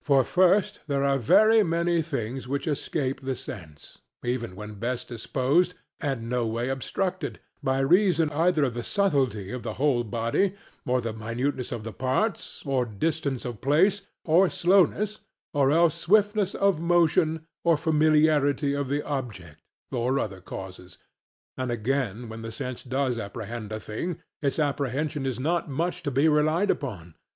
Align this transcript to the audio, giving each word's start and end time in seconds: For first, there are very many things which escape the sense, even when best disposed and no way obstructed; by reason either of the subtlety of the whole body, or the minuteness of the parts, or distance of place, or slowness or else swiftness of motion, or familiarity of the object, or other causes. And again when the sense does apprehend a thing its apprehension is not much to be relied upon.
For 0.00 0.22
first, 0.22 0.78
there 0.86 1.02
are 1.02 1.18
very 1.18 1.64
many 1.64 2.00
things 2.00 2.46
which 2.46 2.68
escape 2.68 3.22
the 3.22 3.34
sense, 3.34 3.98
even 4.24 4.54
when 4.54 4.74
best 4.74 5.08
disposed 5.08 5.74
and 6.00 6.28
no 6.28 6.46
way 6.46 6.68
obstructed; 6.68 7.40
by 7.64 7.80
reason 7.80 8.30
either 8.30 8.62
of 8.62 8.74
the 8.74 8.84
subtlety 8.84 9.50
of 9.50 9.64
the 9.64 9.72
whole 9.72 10.04
body, 10.04 10.54
or 10.86 11.00
the 11.00 11.12
minuteness 11.12 11.72
of 11.72 11.82
the 11.82 11.92
parts, 11.92 12.62
or 12.64 12.84
distance 12.86 13.44
of 13.44 13.60
place, 13.60 14.02
or 14.24 14.48
slowness 14.48 15.22
or 15.52 15.72
else 15.72 15.96
swiftness 15.96 16.54
of 16.54 16.78
motion, 16.80 17.44
or 17.64 17.76
familiarity 17.76 18.72
of 18.72 18.88
the 18.88 19.02
object, 19.02 19.60
or 19.90 20.20
other 20.20 20.40
causes. 20.40 20.98
And 21.56 21.72
again 21.72 22.28
when 22.28 22.42
the 22.42 22.52
sense 22.52 22.84
does 22.84 23.18
apprehend 23.18 23.72
a 23.72 23.80
thing 23.80 24.22
its 24.40 24.60
apprehension 24.60 25.26
is 25.26 25.40
not 25.40 25.68
much 25.68 26.04
to 26.04 26.12
be 26.12 26.28
relied 26.28 26.70
upon. 26.70 27.16